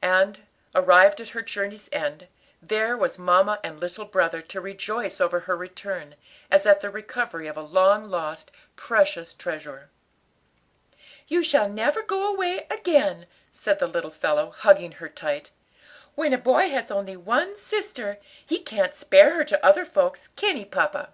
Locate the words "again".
12.70-13.26